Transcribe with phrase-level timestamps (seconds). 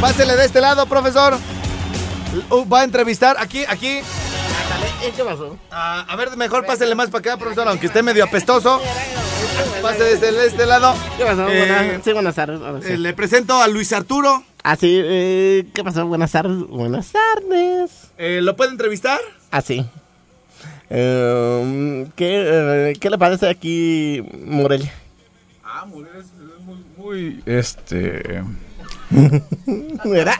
[0.00, 1.36] Pásele de este lado, profesor.
[2.50, 4.00] Uh, Va a entrevistar aquí, aquí.
[5.16, 5.56] ¿Qué pasó?
[5.70, 8.80] Ah, a ver, mejor pásele más para acá, profesor, aunque esté medio apestoso.
[9.80, 10.94] Pase desde el- este lado.
[11.16, 11.48] ¿Qué pasó?
[11.48, 12.60] Eh, Buenas, sí, buenas tardes.
[12.60, 12.92] ahora sí.
[12.92, 14.42] Eh, le presento a Luis Arturo.
[14.62, 16.06] Ah, sí, eh, ¿qué pasó?
[16.06, 16.58] Buenas tardes.
[16.68, 17.90] Buenas tardes.
[18.18, 19.20] Eh, ¿Lo puede entrevistar?
[19.50, 19.86] Ah, sí.
[20.90, 22.44] Eh, ¿qué,
[22.90, 24.92] eh, ¿Qué le parece aquí Morelia?
[25.64, 28.42] Ah, Morelia es, es muy, muy, este...
[30.04, 30.36] ¿Verdad?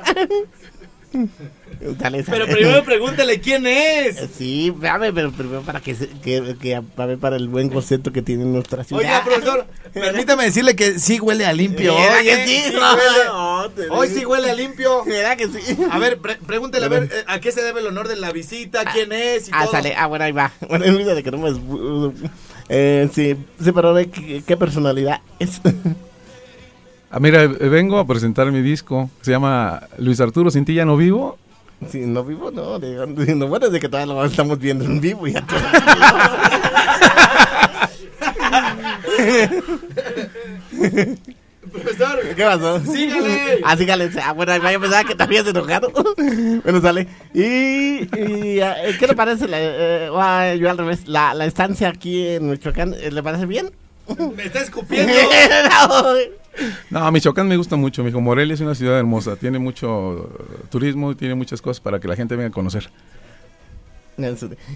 [1.79, 4.17] Pero primero pregúntele quién es.
[4.37, 8.23] Sí, dame, pero primero para que, que, que a ver, para el buen concepto que
[8.23, 9.03] tiene nuestra ciudad.
[9.03, 11.95] Oiga, profesor, permítame decirle que sí huele a limpio.
[11.95, 12.47] ¿Verdad hoy, que ¿eh?
[12.47, 12.63] sí?
[12.71, 13.25] Sí No, huele.
[13.27, 15.05] no, te Hoy sí huele a limpio.
[15.05, 15.77] ¿Verdad que sí?
[15.91, 18.33] A ver, pre- pregúntele a ver eh, a qué se debe el honor de la
[18.33, 19.73] visita, quién es y Ah, todo.
[19.73, 19.95] sale.
[19.97, 20.53] Ah, bueno, ahí va.
[20.69, 22.13] Bueno, olvídate que no me...
[22.69, 25.61] Eh, sí, sí, pero ¿de ¿qué, qué personalidad es?
[27.11, 29.09] Ah, mira, eh, vengo a presentar mi disco.
[29.23, 31.39] Se llama Luis Arturo Sin ti ya no vivo.
[31.91, 32.79] Si no vivo, no.
[32.79, 35.27] De, de- lo bueno es de que todavía lo estamos viendo en vivo.
[35.27, 35.59] Ya todo.
[41.73, 42.81] Profesor, ¿Qué pasó?
[42.81, 43.61] sígale.
[43.65, 44.11] Ah, sígale.
[44.23, 45.91] Ah, bueno, yo pensaba que te habías enojado.
[46.65, 47.09] bueno, sale.
[47.35, 49.49] Y, y, eh, ¿qué le parece?
[49.49, 51.09] La, eh, ah, yo al revés.
[51.09, 53.71] La, la estancia aquí en Michoacán, eh, ¿le parece bien?
[54.37, 55.13] Me está escupiendo.
[55.89, 56.15] No.
[56.91, 58.03] No, a Michoacán me gusta mucho.
[58.05, 59.37] Mijo, Morelia es una ciudad hermosa.
[59.37, 62.91] Tiene mucho eh, turismo y tiene muchas cosas para que la gente venga a conocer.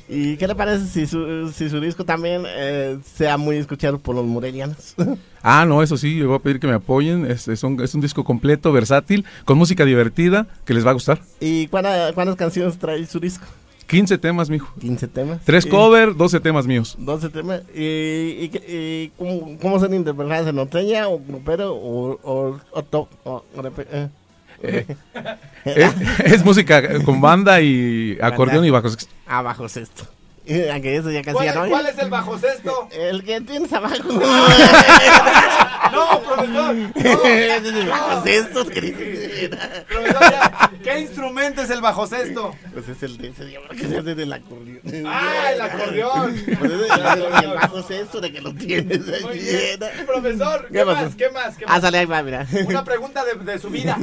[0.07, 4.15] ¿Y qué le parece si su, si su disco también eh, sea muy escuchado por
[4.15, 4.95] los morelianos?
[5.43, 7.25] Ah, no, eso sí, yo voy a pedir que me apoyen.
[7.25, 10.93] Es, es un, es un disco completo, versátil, con música divertida, que les va a
[10.93, 11.23] gustar.
[11.41, 13.47] ¿Y cuánta- cuántas canciones trae su disco?
[13.91, 14.73] 15 temas, mijo.
[14.81, 15.41] 15 temas.
[15.45, 16.95] Tres covers, 12 temas míos.
[16.99, 17.63] 12 temas.
[17.75, 20.47] ¿Y, y, y cómo, cómo son interpretadas?
[20.47, 23.09] ¿En norteña o grupero o, o, o top?
[23.25, 23.45] o-
[23.93, 24.09] eh?
[24.63, 24.87] Eh,
[25.65, 29.13] es, es música con banda y acordeón y bajo sexto.
[29.27, 30.05] Abajo sexto.
[30.91, 31.71] Eso ya casi ¿Cuál, ya no hay.
[31.71, 32.89] cuál es el bajo sexto?
[32.93, 33.95] El que tienes abajo.
[35.93, 36.75] No, profesor.
[36.77, 36.91] No.
[36.95, 38.65] Ese es el bajo sexto.
[38.65, 40.71] Profesor, ya.
[40.85, 42.55] ¿Qué instrumento es el bajo sexto?
[42.73, 44.81] Pues es el de ese, creo que se hace del acordeón.
[45.07, 46.43] Ah, el acordeón.
[46.59, 49.23] Pues es el, el bajo sexto de que lo tienes ahí.
[49.25, 49.81] Muy bien.
[50.07, 51.15] Profesor, ¿qué, más?
[51.17, 51.57] ¿Qué más?
[51.57, 51.81] ¿Qué Ah, más?
[51.83, 52.47] sale ahí va, mira.
[52.67, 53.99] Una pregunta de, de su vida.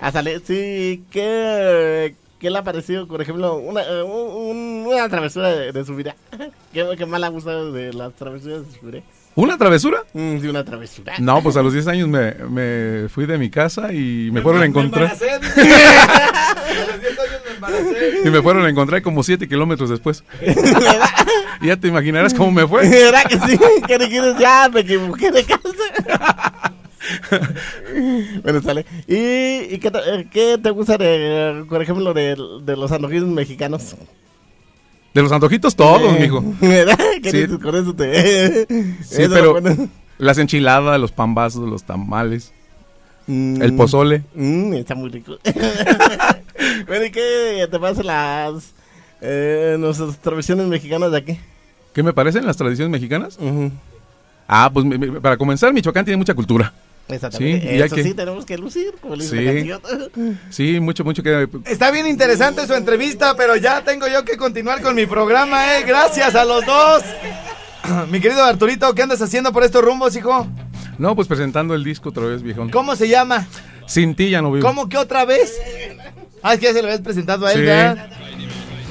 [0.00, 5.48] Ah, sale, sí, ¿qué, qué le ha parecido, por ejemplo, una, eh, un- una travesura
[5.50, 6.16] de, de su vida?
[6.72, 9.02] ¿Qué, ¿Qué ha gustado de las travesuras de su vida?
[9.34, 10.04] ¿Una travesura?
[10.12, 11.14] Mm, sí, una travesura.
[11.18, 14.62] No, pues a los 10 años me, me fui de mi casa y me fueron
[14.62, 15.16] a encontrar.
[15.18, 15.60] Me embaracé.
[16.72, 18.20] A los 10 años me embaracé.
[18.24, 20.22] Y me fueron a encontrar como 7 kilómetros después.
[21.62, 22.86] y ya te imaginarás cómo me fue.
[22.88, 23.58] ¿Verdad que sí?
[23.86, 24.36] ¿Qué le quieres?
[24.38, 26.74] Ya me equivoqué de casa.
[28.42, 28.84] bueno, sale.
[29.06, 33.28] ¿Y, y qué, te, eh, qué te gusta, de, por ejemplo, de, de los antojitos
[33.28, 33.96] mexicanos?
[35.14, 36.42] De los antojitos todos, Eh, mijo.
[36.60, 36.98] ¿Verdad?
[37.22, 37.40] ¿Qué Sí.
[37.42, 38.66] dices con eso te...
[39.04, 39.88] Sí, eso, pero bueno.
[40.18, 42.52] las enchiladas, los pambazos, los tamales,
[43.26, 43.62] Mm.
[43.62, 44.24] el pozole.
[44.34, 45.36] Mm, está muy rico.
[46.88, 48.72] bueno, ¿y qué te pasa las
[49.20, 51.38] eh, nuestras tradiciones mexicanas de aquí?
[51.92, 53.38] ¿Qué me parecen las tradiciones mexicanas?
[54.48, 54.84] Ah, pues
[55.22, 56.72] para comenzar, Michoacán tiene mucha cultura.
[57.16, 57.70] Exactamente.
[57.72, 59.70] Sí, ya Eso que- sí, tenemos que lucir, como le Sí.
[60.50, 61.48] Sí, mucho, mucho que...
[61.66, 65.84] Está bien interesante su entrevista, pero ya tengo yo que continuar con mi programa, ¿eh?
[65.86, 67.02] Gracias a los dos.
[68.10, 70.46] Mi querido Arturito, ¿qué andas haciendo por estos rumbos, hijo?
[70.98, 72.70] No, pues presentando el disco otra vez, viejón.
[72.70, 73.46] ¿Cómo se llama?
[73.86, 74.66] Sin ti ya no vivo.
[74.66, 75.52] ¿Cómo que otra vez?
[76.42, 77.64] Ah, es que ya se lo habías presentado a él, Sí.
[77.66, 78.10] ¿verdad?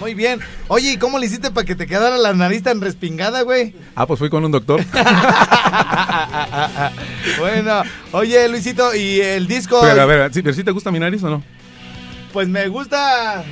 [0.01, 0.39] Muy bien.
[0.67, 3.75] Oye, ¿y cómo le hiciste para que te quedara la nariz tan respingada, güey?
[3.93, 4.83] Ah, pues fui con un doctor.
[7.39, 9.79] bueno, oye, Luisito, ¿y el disco?
[9.79, 11.43] Pero a ver, ¿sí, pero ¿sí te gusta mi nariz o no?
[12.33, 13.43] Pues me gusta.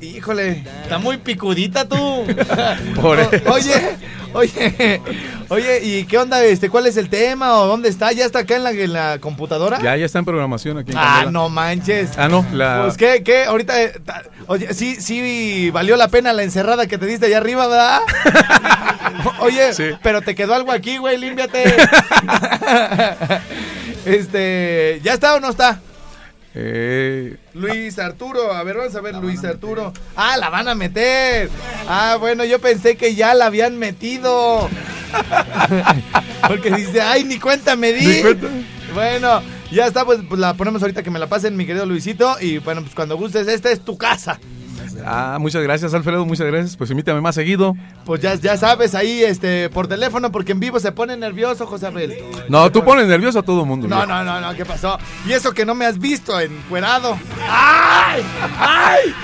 [0.00, 1.96] Híjole, está muy picudita tú.
[3.00, 3.30] Por eso.
[3.52, 3.96] Oye,
[4.32, 5.00] oye,
[5.48, 6.44] oye, ¿y qué onda?
[6.44, 8.12] Este, ¿cuál es el tema o dónde está?
[8.12, 9.80] ¿Ya está acá en la, en la computadora?
[9.82, 11.30] Ya, ya está en programación aquí en ah, Candela.
[11.32, 12.10] no manches.
[12.16, 12.82] Ah, no, la...
[12.84, 16.96] Pues qué, qué, ahorita, eh, ta- oye, sí, sí valió la pena la encerrada que
[16.98, 18.00] te diste allá arriba, ¿verdad?
[19.40, 19.90] oye, Sí.
[20.02, 21.64] pero te quedó algo aquí, güey, límpiate.
[24.04, 25.80] este, ¿ya está o no está?
[26.60, 29.92] Eh, Luis Arturo, a ver, vamos a ver, Luis Arturo.
[30.16, 31.48] Ah, la van a meter.
[31.86, 34.68] Ah, bueno, yo pensé que ya la habían metido.
[36.48, 38.06] Porque dice, ay, ni cuenta me di.
[38.06, 38.48] Ni cuenta.
[38.92, 39.40] Bueno,
[39.70, 42.36] ya está, pues, pues, la ponemos ahorita que me la pasen, mi querido Luisito.
[42.40, 44.40] Y bueno, pues cuando gustes, esta es tu casa.
[45.08, 46.76] Ah, muchas gracias, Alfredo, muchas gracias.
[46.76, 47.76] Pues invítame más seguido.
[48.04, 51.86] Pues ya, ya sabes, ahí este por teléfono, porque en vivo se pone nervioso, José
[51.86, 52.16] Abel.
[52.48, 53.88] No, tú pones nervioso a todo mundo.
[53.88, 54.98] No, no, no, no, ¿qué pasó?
[55.26, 57.18] Y eso que no me has visto encuerado.
[57.48, 58.22] ¡Ay!
[58.58, 59.14] ¡Ay!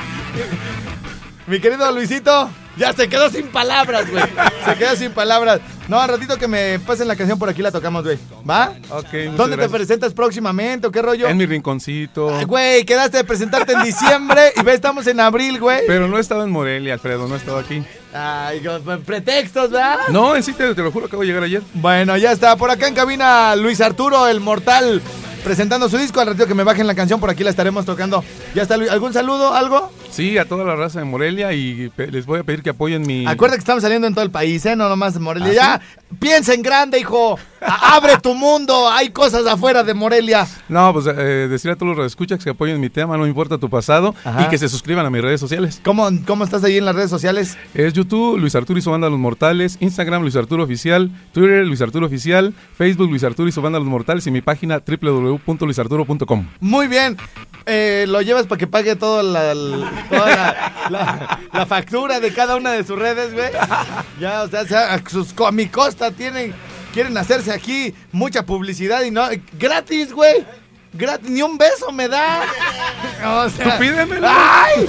[1.47, 4.25] Mi querido Luisito, ya se quedó sin palabras, güey.
[4.65, 5.61] Se quedó sin palabras.
[5.89, 8.19] No, al ratito que me pasen la canción por aquí la tocamos, güey.
[8.49, 8.73] ¿Va?
[8.91, 11.29] Ok, ¿Dónde te presentas próximamente o qué rollo?
[11.29, 12.35] En mi rinconcito.
[12.35, 15.81] Ay, Güey, quedaste de presentarte en diciembre y ve, estamos en abril, güey.
[15.87, 17.83] Pero no he estado en Morelia, Alfredo, no he estado aquí.
[18.15, 19.99] Ay, con pretextos, ¿verdad?
[20.09, 21.63] No, en sí, te, te lo juro, acabo de llegar ayer.
[21.75, 22.57] Bueno, ya está.
[22.57, 25.03] Por acá en cabina Luis Arturo, el mortal,
[25.43, 26.21] presentando su disco.
[26.21, 28.25] Al ratito que me bajen la canción, por aquí la estaremos tocando.
[28.55, 28.91] ¿Ya está Luis?
[28.91, 29.53] ¿Algún saludo?
[29.53, 29.91] ¿Algo?
[30.15, 33.27] Sí, a toda la raza de Morelia y les voy a pedir que apoyen mi...
[33.27, 34.77] Acuerda que estamos saliendo en todo el país, ¿eh?
[34.77, 35.51] No nomás en Morelia.
[35.51, 35.81] ¿Ah, ya,
[36.21, 37.37] piensa en grande, hijo.
[37.61, 38.89] Abre tu mundo.
[38.91, 40.47] Hay cosas afuera de Morelia.
[40.69, 43.69] No, pues eh, decir a todos los escuchas que apoyen mi tema, no importa tu
[43.69, 44.43] pasado, Ajá.
[44.45, 45.81] y que se suscriban a mis redes sociales.
[45.85, 47.59] ¿Cómo, ¿Cómo estás ahí en las redes sociales?
[47.75, 51.81] Es YouTube, Luis Arturo y su banda Los Mortales, Instagram, Luis Arturo Oficial, Twitter, Luis
[51.81, 56.47] Arturo Oficial, Facebook, Luis Arturo y su banda Los Mortales y mi página www.luisarturo.com.
[56.61, 57.17] Muy bien.
[57.67, 62.57] Eh, lo llevas para que pague toda la, la- la, la- la factura de cada
[62.57, 63.51] una de sus redes, güey.
[64.21, 64.65] Ya, o sea,
[65.09, 66.55] sus, a mi costa tienen,
[66.93, 69.27] quieren hacerse aquí mucha publicidad y no,
[69.59, 70.45] gratis, güey.
[70.97, 72.43] Gratis, ni un beso me da.
[73.27, 74.29] O sea, pídemelo.
[74.31, 74.87] ¡Ay!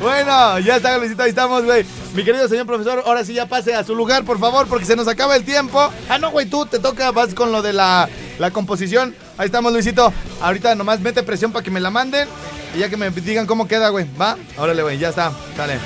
[0.00, 1.84] bueno, ya está, Luisito, ahí estamos, güey.
[2.14, 4.94] Mi querido señor profesor, ahora sí ya pase a su lugar, por favor, porque se
[4.96, 5.90] nos acaba el tiempo.
[6.08, 8.08] Ah, no, güey, tú te toca, vas con lo de la,
[8.38, 9.14] la composición.
[9.40, 10.12] Ahí estamos, Luisito.
[10.42, 12.28] Ahorita nomás mete presión para que me la manden
[12.76, 14.04] y ya que me digan cómo queda, güey.
[14.20, 14.36] ¿Va?
[14.58, 15.32] Órale, güey, ya está.
[15.56, 15.78] Dale.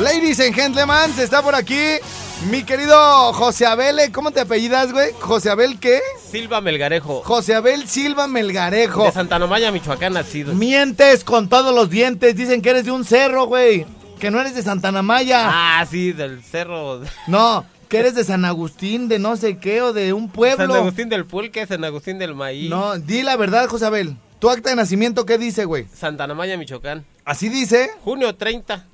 [0.00, 1.78] Ladies and gentlemen, está por aquí
[2.50, 4.00] mi querido José Abel.
[4.00, 4.10] ¿eh?
[4.10, 5.12] ¿Cómo te apellidas, güey?
[5.20, 6.00] ¿José Abel qué?
[6.28, 7.22] Silva Melgarejo.
[7.22, 9.04] José Abel Silva Melgarejo.
[9.04, 10.52] De Santa Nomaya, Michoacán, nacido.
[10.52, 12.34] Mientes con todos los dientes.
[12.34, 13.86] Dicen que eres de un cerro, güey.
[14.18, 15.42] Que no eres de Santana Maya.
[15.44, 17.02] Ah, sí, del cerro.
[17.28, 20.66] No, que eres de San Agustín, de no sé qué, o de un pueblo.
[20.66, 22.68] San Agustín del Pulque, San Agustín del Maíz.
[22.70, 24.16] No, di la verdad, José Abel.
[24.38, 25.86] ¿Tu acta de nacimiento qué dice, güey?
[25.94, 27.04] Santa Nomaya, Michoacán.
[27.24, 27.90] Así dice.
[28.02, 28.84] Junio 30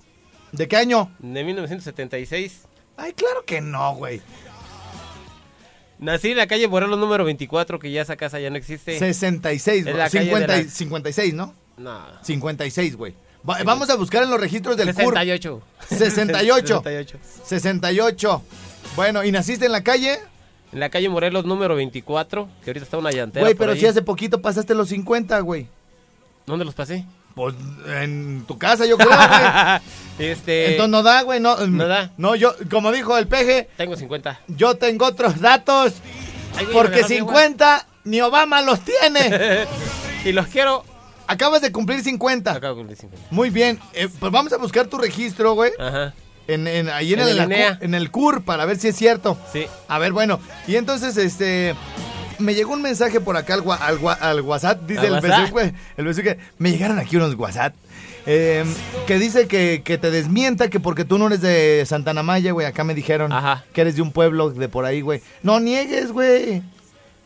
[0.53, 1.11] ¿De qué año?
[1.19, 2.61] de 1976.
[2.97, 4.21] Ay, claro que no, güey.
[5.99, 8.99] Nací en la calle Morelos número 24, que ya esa casa ya no existe.
[8.99, 9.97] 66, Es güey.
[9.97, 11.55] la calle 50 y- de la- 56, ¿no?
[11.77, 12.01] No.
[12.23, 13.15] 56, güey.
[13.49, 15.15] Va- Vamos a buscar en los registros del CUR.
[15.15, 15.63] 68.
[15.89, 16.83] 68.
[17.45, 18.43] 68.
[18.91, 18.97] 68.
[18.97, 20.19] Bueno, ¿y naciste en la calle?
[20.73, 23.45] En la calle Morelos número 24, que ahorita está una llantera.
[23.45, 23.81] Güey, pero ahí.
[23.81, 25.67] si hace poquito pasaste los 50, güey.
[26.47, 27.05] ¿Dónde los pasé?
[27.35, 27.55] Pues
[27.87, 29.81] en tu casa, yo creo, güey.
[30.31, 30.73] este.
[30.73, 31.57] Entonces no da, güey, no.
[31.67, 32.13] No da.
[32.17, 34.41] No, yo, como dijo el peje, Tengo 50.
[34.49, 35.95] yo tengo otros datos.
[36.57, 39.67] Ay, güey, Porque me regaló mi 50 ni Obama los tiene.
[40.25, 40.85] y los quiero.
[41.27, 42.51] Acabas de cumplir 50.
[42.53, 43.29] Acabo de cumplir 50.
[43.31, 43.79] Muy bien.
[43.93, 45.73] Eh, pues vamos a buscar tu registro, güey.
[45.79, 46.13] Ajá.
[46.55, 47.79] En, en- ahí en, En el, el INEA.
[47.81, 49.39] en el CUR para ver si es cierto.
[49.53, 49.67] Sí.
[49.89, 50.41] A ver, bueno.
[50.67, 51.75] Y entonces, este.
[52.39, 55.73] Me llegó un mensaje por acá al, al al WhatsApp, dice ¿Al el güey.
[55.99, 56.39] El beso que.
[56.59, 57.75] Me llegaron aquí unos WhatsApp.
[58.27, 58.65] eh,
[59.07, 62.67] que dice que, que te desmienta que porque tú no eres de Santana Maya, güey.
[62.67, 63.65] Acá me dijeron Ajá.
[63.75, 65.21] que eres de un pueblo de por ahí, güey.
[65.43, 66.63] No niegues, güey.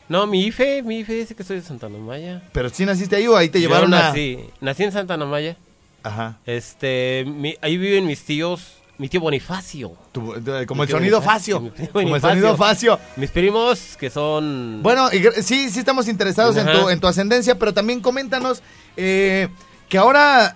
[0.08, 2.42] No, mi IFE, mi IFE dice que soy de Santa Nomaya.
[2.52, 4.08] Pero si naciste ahí o ahí te Yo llevaron a.
[4.08, 5.56] nací, nací en Santa Nomaya.
[6.02, 6.38] Ajá.
[6.44, 9.92] Este, mi- ahí viven mis tíos, mi tío Bonifacio.
[10.12, 11.90] Tu- de- como el sonido Bonifacio, facio.
[11.92, 12.98] Como el sonido facio.
[13.16, 14.80] Mis primos, que son...
[14.82, 18.62] Bueno, y sí, sí estamos interesados en tu, en tu ascendencia, pero también coméntanos
[18.96, 19.48] eh,
[19.88, 20.54] que ahora,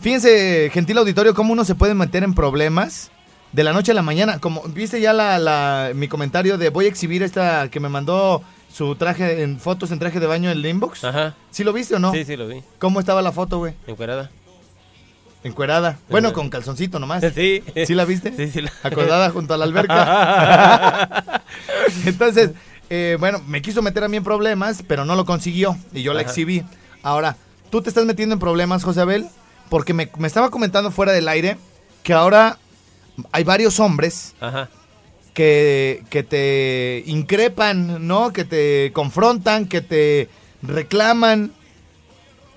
[0.00, 3.10] fíjense, gentil auditorio, cómo uno se puede meter en problemas
[3.52, 4.38] de la noche a la mañana.
[4.40, 8.42] Como viste ya la, la- mi comentario de voy a exhibir esta que me mandó
[8.72, 11.04] su traje en fotos en traje de baño en el inbox.
[11.04, 11.34] Ajá.
[11.50, 12.12] ¿Sí lo viste o no?
[12.12, 12.62] Sí, sí, lo vi.
[12.78, 13.72] ¿Cómo estaba la foto, güey?
[13.86, 14.30] Encuerada.
[15.44, 15.98] Encuerada.
[16.08, 17.24] Bueno, con calzoncito nomás.
[17.34, 17.62] Sí.
[17.86, 18.32] ¿Sí la viste?
[18.36, 18.62] Sí, sí.
[18.62, 21.22] la- Acordada junto a la alberca.
[22.06, 22.50] Entonces,
[22.90, 26.12] eh, bueno, me quiso meter a mí en problemas, pero no lo consiguió y yo
[26.14, 26.64] la exhibí.
[27.02, 27.36] Ahora,
[27.70, 29.26] tú te estás metiendo en problemas, José Abel,
[29.68, 31.56] porque me, me estaba comentando fuera del aire
[32.02, 32.58] que ahora
[33.32, 34.68] hay varios hombres Ajá.
[35.34, 38.32] que, que te increpan, ¿no?
[38.32, 40.28] Que te confrontan, que te
[40.62, 41.52] reclaman.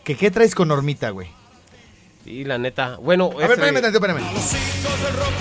[0.03, 1.29] Que qué traes con Normita, güey.
[2.29, 2.98] Sí, la neta.
[3.01, 5.39] Bueno, A ver, ese- espérame, tantito, espérame.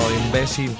[0.00, 0.70] Oh, imbécil.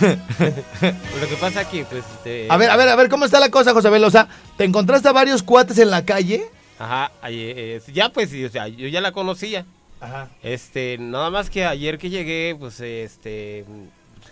[0.00, 3.50] lo que pasa que, pues, este, A ver, a ver, a ver, ¿cómo está la
[3.50, 4.04] cosa, José Abel?
[4.04, 6.44] O sea, ¿te encontraste a varios cuates en la calle?
[6.78, 9.64] Ajá, ayer, eh, ya pues, sí, o sea, yo ya la conocía.
[10.00, 10.28] Ajá.
[10.42, 13.64] Este, nada más que ayer que llegué, pues, este,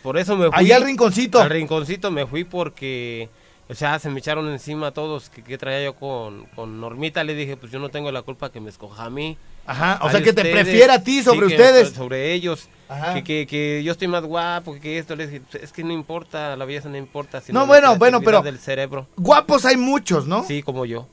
[0.02, 0.54] por eso me fui.
[0.54, 1.40] Allá al rinconcito.
[1.40, 3.28] Al rinconcito me fui porque,
[3.68, 7.24] o sea, se me echaron encima todos que, que traía yo con, con Normita.
[7.24, 9.36] Le dije, pues yo no tengo la culpa que me escoja a mí.
[9.64, 11.90] Ajá, o sea, que te prefiera a ti sobre sí, que- ustedes.
[11.92, 12.68] sobre ellos.
[12.88, 13.14] Ajá.
[13.14, 15.14] Que, que, que yo estoy más guapo, que esto.
[15.16, 17.40] Le dije, "Pues, es que no importa, la belleza no importa.
[17.40, 19.06] Sino No, bueno, bueno, pero- del cerebro.
[19.16, 20.44] Guapos hay muchos, ¿no?
[20.44, 21.06] Sí, como yo.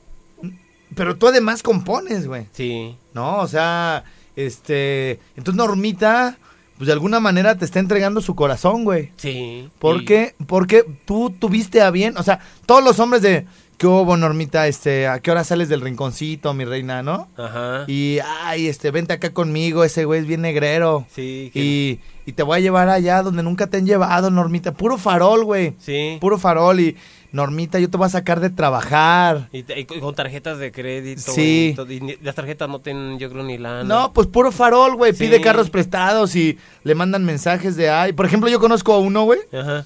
[0.96, 2.46] Pero tú además compones, güey.
[2.52, 2.96] Sí.
[3.14, 4.02] No, o sea,
[4.34, 5.20] este...
[5.36, 6.36] Entonces Normita,
[6.80, 9.10] pues de alguna manera te está entregando su corazón, güey.
[9.18, 9.68] Sí.
[9.78, 10.34] ¿Por y- qué?
[10.46, 13.44] Porque tú tuviste a bien, o sea, todos los hombres de...
[13.76, 14.66] ¿Qué hubo, Normita?
[14.66, 17.28] Este, ¿a qué hora sales del rinconcito, mi reina, no?
[17.38, 17.84] Ajá.
[17.86, 21.06] Y, ay, este, vente acá conmigo, ese güey es bien negrero.
[21.14, 21.50] sí.
[21.52, 24.72] que- Y, y te voy a llevar allá donde nunca te han llevado, Normita.
[24.72, 25.72] Puro farol, güey.
[25.78, 26.18] Sí.
[26.20, 26.78] Puro farol.
[26.80, 26.96] Y,
[27.32, 29.48] Normita, yo te voy a sacar de trabajar.
[29.52, 31.32] Y, te- y con tarjetas de crédito.
[31.32, 31.76] Sí.
[31.88, 33.84] Y, las tarjetas no tienen, yo creo, ni lana.
[33.84, 35.12] No, pues puro farol, güey.
[35.12, 35.24] Sí.
[35.24, 38.12] Pide carros prestados y le mandan mensajes de, ay.
[38.12, 39.84] Por ejemplo, yo conozco a uno, güey, Ajá.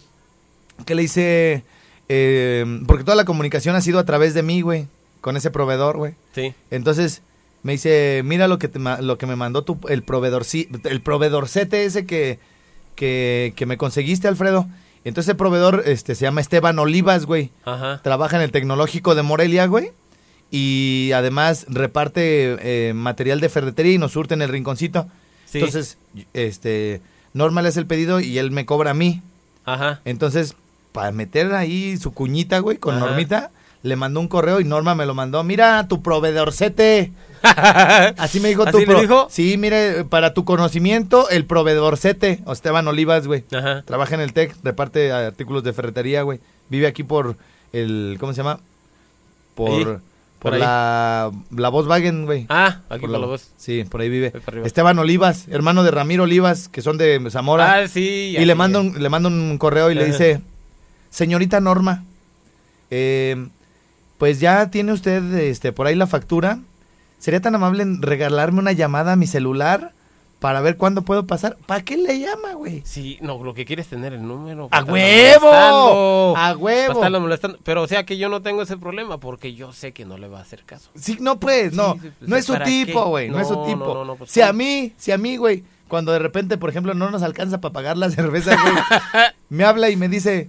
[0.86, 1.64] que le dice,
[2.08, 4.86] eh, porque toda la comunicación ha sido a través de mí, güey,
[5.20, 6.14] con ese proveedor, güey.
[6.34, 6.54] Sí.
[6.70, 7.20] Entonces
[7.62, 10.44] me dice, mira lo que te lo que me mandó tu, el proveedor,
[10.84, 12.38] el proveedorcete ese que,
[12.94, 14.66] que, que me conseguiste, Alfredo.
[15.04, 17.50] Entonces el proveedor este, se llama Esteban Olivas, güey.
[17.64, 18.00] Ajá.
[18.02, 19.90] Trabaja en el tecnológico de Morelia, güey.
[20.50, 25.06] Y además reparte eh, material de ferretería y nos surte en el rinconcito.
[25.46, 25.58] Sí.
[25.58, 25.98] Entonces,
[26.32, 29.20] este, Norma le hace el pedido y él me cobra a mí.
[29.64, 30.00] Ajá.
[30.04, 30.54] Entonces,
[30.92, 33.06] para meter ahí su cuñita, güey, con Ajá.
[33.06, 33.50] Normita,
[33.84, 35.44] le mandó un correo y Norma me lo mandó.
[35.44, 37.12] Mira, tu proveedorcete.
[37.42, 39.26] Así me dijo ¿Así tu pro- dijo?
[39.30, 43.42] Sí, mire, para tu conocimiento, el proveedorcete, Esteban Olivas, güey.
[43.84, 46.40] Trabaja en el TEC, reparte artículos de ferretería, güey.
[46.70, 47.36] Vive aquí por
[47.74, 48.58] el, ¿cómo se llama?
[49.54, 49.84] Por, Ahí,
[50.38, 52.46] por, la, la Volkswagen, güey.
[52.48, 53.50] Ah, aquí Por por la voz.
[53.58, 54.32] Sí, por ahí vive.
[54.64, 57.74] Esteban Olivas, hermano de Ramiro Olivas, que son de Zamora.
[57.82, 58.34] Ah, sí.
[58.38, 60.40] y le mando, un, le mando un correo y le dice,
[61.10, 62.04] señorita Norma,
[62.90, 63.46] eh,
[64.24, 66.58] pues ya tiene usted este, por ahí la factura.
[67.18, 69.92] ¿Sería tan amable en regalarme una llamada a mi celular
[70.38, 71.58] para ver cuándo puedo pasar?
[71.66, 72.80] ¿Para qué le llama, güey?
[72.86, 74.68] Sí, no, lo que quiere es tener el número.
[74.70, 76.34] ¡A huevo!
[76.38, 77.20] ¡A huevo!
[77.20, 77.58] molestando.
[77.64, 80.26] Pero, o sea, que yo no tengo ese problema porque yo sé que no le
[80.28, 80.88] va a hacer caso.
[80.94, 81.92] Sí, no pues, no.
[82.00, 83.10] Sí, pues, no es su ¿para tipo, qué?
[83.10, 83.28] güey.
[83.28, 83.84] No, es su No, tipo.
[83.84, 86.70] no, no, no, pues, si a mí, si a mí, güey, cuando de repente, por
[86.70, 88.74] ejemplo, no nos alcanza para pagar la cerveza, güey,
[89.50, 90.48] me habla y me dice,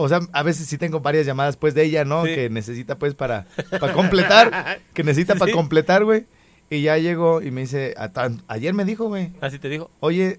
[0.00, 2.24] o sea, a veces sí tengo varias llamadas pues de ella, ¿no?
[2.24, 2.34] Sí.
[2.34, 3.46] Que necesita pues para,
[3.80, 5.56] para completar, que necesita para Sí.
[5.56, 6.24] completar, güey.
[6.70, 9.90] Y ya llego y me dice, "A tan- ayer me dijo, güey, Así te digo.
[10.00, 10.38] oye,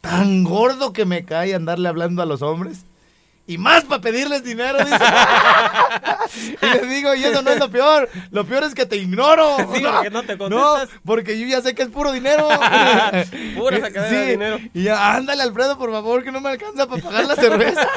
[0.00, 2.84] tan gordo que me cae andarle hablando a los hombres.
[3.48, 4.98] Y más para pedirles dinero, dice.
[6.62, 8.08] y le digo, y eso no es lo peor.
[8.30, 9.56] Lo peor es que te ignoro.
[9.74, 11.00] Sí, porque no te No, contestas.
[11.02, 12.46] porque yo ya sé que es puro dinero.
[13.56, 14.58] Pura sacadera de dinero.
[14.74, 17.88] Y ya, ándale, Alfredo, por favor, que no me alcanza para pagar la cerveza.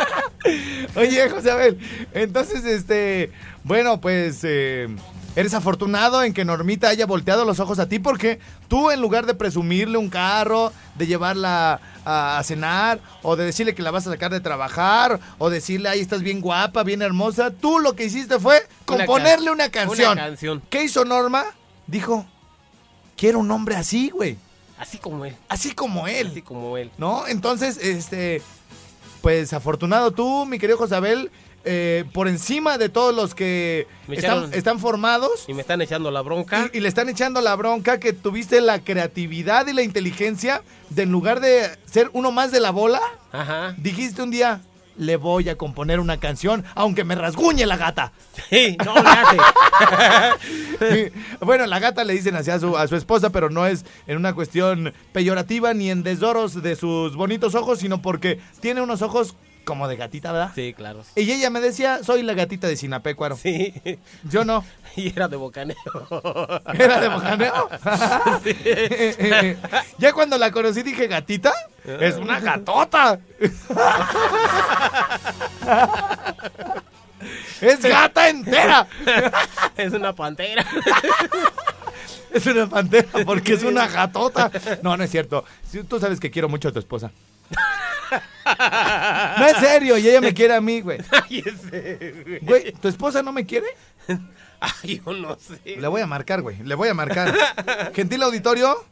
[0.95, 1.77] Oye, José Abel,
[2.13, 3.31] entonces, este,
[3.65, 4.87] bueno, pues, eh,
[5.35, 9.25] eres afortunado en que Normita haya volteado los ojos a ti porque tú, en lugar
[9.25, 14.07] de presumirle un carro, de llevarla a, a cenar, o de decirle que la vas
[14.07, 18.05] a sacar de trabajar, o decirle, ahí estás bien guapa, bien hermosa, tú lo que
[18.05, 18.57] hiciste fue
[18.87, 20.11] Una componerle can- una canción.
[20.13, 20.61] Una canción.
[20.69, 21.45] ¿Qué hizo Norma?
[21.87, 22.25] Dijo,
[23.15, 24.37] quiero un hombre así, güey.
[24.77, 25.35] Así como él.
[25.47, 26.27] Así como él.
[26.31, 26.89] Así como él.
[26.97, 27.27] ¿No?
[27.27, 28.41] Entonces, este,
[29.21, 31.29] pues afortunado tú, mi querido Josabel,
[31.63, 36.21] eh, por encima de todos los que están, están formados Y me están echando la
[36.21, 36.69] bronca.
[36.73, 41.03] y, y le están echando la bronca que tuviste la creatividad y la inteligencia de
[41.03, 43.01] en lugar de ser uno más de la bola,
[43.31, 43.73] Ajá.
[43.77, 44.61] dijiste un día,
[44.97, 48.11] le voy a componer una canción, aunque me rasguñe la gata.
[48.49, 49.37] Sí, no le hace.
[51.41, 54.17] bueno, la gata le dicen así a su, a su esposa, pero no es en
[54.17, 59.35] una cuestión peyorativa ni en desdoros de sus bonitos ojos, sino porque tiene unos ojos
[59.63, 60.51] como de gatita, ¿verdad?
[60.55, 61.03] Sí, claro.
[61.15, 63.37] Y ella me decía, soy la gatita de Sinapecuaro.
[63.37, 63.73] Sí.
[64.23, 64.63] Yo no.
[64.97, 65.77] Y era de bocaneo.
[66.77, 67.69] ¿Era de bocaneo?
[69.97, 71.53] ya cuando la conocí dije, ¿gatita?
[71.85, 73.17] Es una gatota.
[77.61, 78.85] es gata entera.
[79.77, 80.65] es una pantera.
[82.31, 84.51] Es una pantera porque es una gatota.
[84.83, 85.45] No, no es cierto.
[85.69, 87.11] Sí, Tú sabes que quiero mucho a tu esposa.
[89.37, 90.99] No es serio, y ella me quiere a mí, güey.
[91.11, 92.39] Ay, ese, güey.
[92.39, 93.67] Güey, ¿tu esposa no me quiere?
[94.59, 95.77] Ay, yo no sé.
[95.77, 96.57] Le voy a marcar, güey.
[96.63, 97.33] Le voy a marcar.
[97.95, 98.85] Gentil auditorio,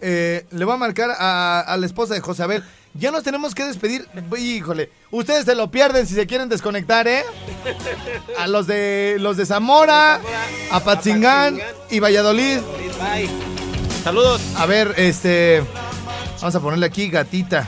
[0.00, 2.62] eh, le voy a marcar a, a la esposa de José Abel.
[2.92, 4.06] Ya nos tenemos que despedir.
[4.38, 7.24] Híjole, ustedes se lo pierden si se quieren desconectar, ¿eh?
[8.38, 10.20] A los de los de Zamora,
[10.70, 11.58] a Patzingán
[11.90, 12.58] y Valladolid.
[13.00, 13.28] Bye.
[14.04, 14.42] Saludos.
[14.56, 15.64] A ver, este.
[16.40, 17.66] Vamos a ponerle aquí gatita.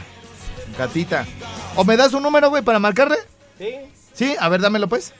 [0.78, 1.26] Gatita.
[1.74, 3.16] ¿O me das un número, güey, para marcarle?
[3.58, 3.74] Sí.
[4.12, 5.12] Sí, a ver, dámelo pues.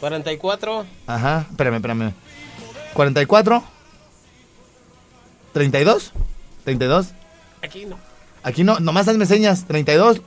[0.00, 0.84] 44.
[1.06, 2.12] Ajá, espérame, espérame.
[2.94, 3.62] 44.
[5.52, 6.12] 32.
[6.64, 7.08] 32.
[7.62, 7.98] Aquí no.
[8.42, 9.64] Aquí no, nomás hazme señas.
[9.66, 10.20] 32.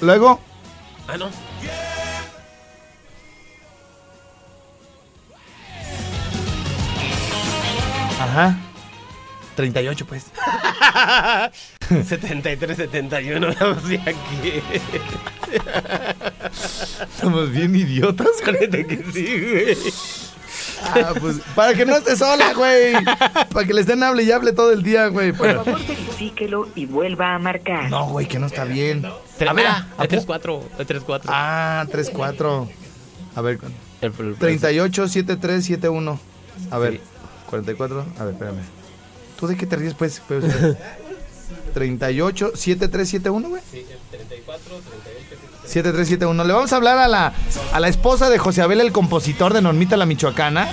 [0.00, 0.40] Luego.
[1.06, 1.30] Ah, no.
[8.20, 8.56] Ajá.
[9.58, 10.26] 38, pues.
[12.06, 13.54] 73, 71.
[13.58, 14.62] Vamos de aquí.
[17.00, 19.76] Estamos bien idiotas, Neta que sí, güey.
[20.84, 22.92] Ah, pues, para que no esté sola, güey.
[23.52, 25.32] Para que le estén hable y hable todo el día, güey.
[25.32, 27.90] Por favor, verifíquelo y vuelva a marcar.
[27.90, 29.04] No, güey, que no está bien.
[29.06, 30.68] A A ver, ¿a de 3, 4.
[30.78, 31.30] De 3, 4.
[31.34, 32.68] Ah, 3, 4.
[33.34, 33.58] A ver,
[34.38, 36.20] 38, 7, 3, 7, 1.
[36.70, 37.00] A ver,
[37.50, 38.06] 44.
[38.20, 38.77] A ver, espérame.
[39.38, 40.20] ¿Tú de qué te ríes, pues?
[40.26, 40.44] Pues,
[41.74, 43.62] 38, 7, 3, 7, 1, güey.
[45.64, 46.44] 7371.
[46.44, 47.32] Le vamos a hablar a la,
[47.72, 50.68] a la esposa de José Abel, el compositor de Normita la Michoacana.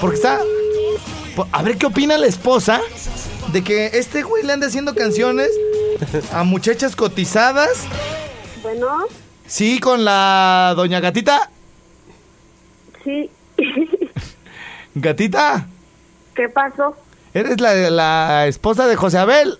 [0.00, 0.40] Porque está.
[1.52, 2.80] A ver qué opina la esposa
[3.52, 5.48] de que este güey le anda haciendo canciones
[6.32, 7.84] a muchachas cotizadas.
[8.62, 9.06] Bueno,
[9.46, 11.50] Sí, con la doña Gatita.
[13.04, 13.30] sí.
[14.94, 15.66] Gatita,
[16.34, 16.96] ¿Qué pasó?
[17.34, 19.58] Eres la, la esposa de José Abel.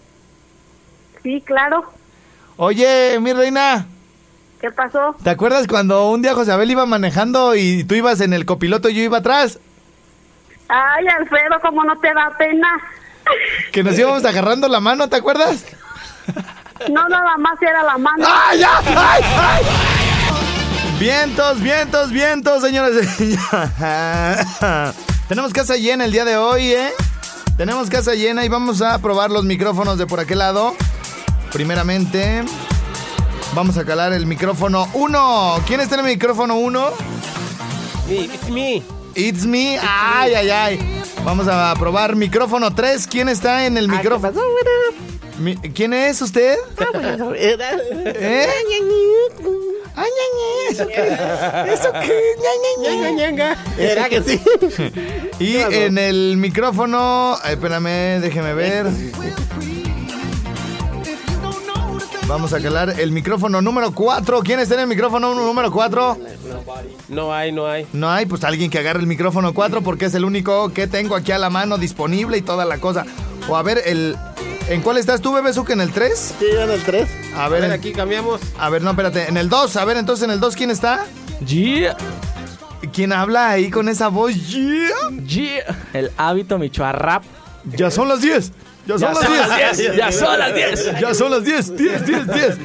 [1.23, 1.85] Sí, claro.
[2.57, 3.87] Oye, mi reina,
[4.61, 5.17] ¿Qué pasó?
[5.23, 8.91] ¿te acuerdas cuando un día José Abel iba manejando y tú ibas en el copiloto
[8.91, 9.59] y yo iba atrás?
[10.69, 12.69] Ay, Alfredo, ¿cómo no te da pena?
[13.73, 15.65] Que nos íbamos agarrando la mano, ¿te acuerdas?
[16.91, 18.27] No, nada más era la mano.
[18.27, 18.79] ¡Ay, ya!
[18.79, 19.63] ¡Ay, ay!
[20.99, 23.07] Vientos, vientos, vientos, señores.
[25.29, 26.93] Tenemos casa llena el día de hoy, ¿eh?
[27.61, 30.75] Tenemos casa llena y vamos a probar los micrófonos de por aquel lado.
[31.53, 32.43] Primeramente,
[33.55, 35.57] vamos a calar el micrófono 1.
[35.67, 36.91] ¿Quién está en el micrófono 1?
[38.09, 38.83] Me, it's me.
[39.15, 39.79] It's me.
[39.79, 41.03] Ay, ay, ay.
[41.23, 43.07] Vamos a probar micrófono 3.
[43.07, 44.41] ¿Quién está en el micrófono?
[45.39, 46.57] Mi- ¿Quién es usted?
[47.37, 48.49] ¿Eh?
[49.97, 51.73] Ay, ña, ña, ¿Eso qué?
[51.73, 52.23] ¿Eso qué?
[52.83, 53.57] Ña, ña, ña.
[53.79, 54.41] ¿Era que sí?
[55.41, 58.87] Y en el micrófono, ay, espérame, déjeme ver.
[62.27, 64.41] Vamos a calar el micrófono número 4.
[64.43, 66.17] ¿Quién está en el micrófono número 4?
[67.09, 67.87] No hay, no hay.
[67.93, 71.17] No hay, pues alguien que agarre el micrófono 4 porque es el único que tengo
[71.17, 73.05] aquí a la mano disponible y toda la cosa.
[73.49, 74.17] O a ver, el
[74.71, 75.71] ¿en cuál estás tú, Bebesuke?
[75.71, 76.35] ¿En el 3?
[76.39, 77.09] Sí, en el 3.
[77.37, 78.41] A A ver, ver, en- aquí cambiamos.
[78.59, 79.29] a ver, no, espérate.
[79.29, 81.05] En el 2, a ver, entonces en el 2, ¿quién está?
[81.47, 81.97] Yeah,
[82.93, 84.33] ¿Quién habla ahí con esa voz?
[84.49, 84.89] Yeah.
[85.27, 85.79] yeah.
[85.93, 87.23] El hábito Michoa Rap.
[87.65, 88.53] Ya son las 10.
[88.99, 89.97] Ya son las 10.
[89.97, 91.01] Ya son las 10.
[91.01, 92.59] Ya son las 10, 10, 10, 10.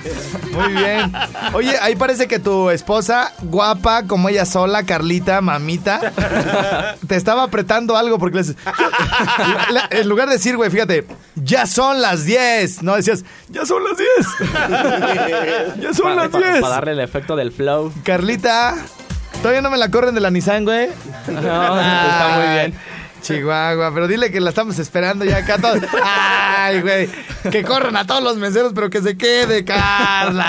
[0.51, 1.11] Muy bien.
[1.53, 5.99] Oye, ahí parece que tu esposa, guapa como ella sola, Carlita, mamita,
[7.07, 8.57] te estaba apretando algo porque le dices-
[9.89, 12.83] en lugar de decir, güey, fíjate, ya son las 10.
[12.83, 14.07] No decías, ya son las 10.
[15.79, 16.61] Ya son las 10.
[16.61, 17.91] Para darle el efecto del flow.
[18.03, 18.75] Carlita,
[19.41, 20.87] todavía no me la corren de la Nissan, güey.
[21.27, 22.73] No, está muy bien.
[23.25, 25.79] Chihuahua, pero dile que la estamos esperando ya acá todos.
[26.03, 27.09] Ay, güey.
[27.51, 30.43] Que corran a todos los meseros, pero que se quede, Carla.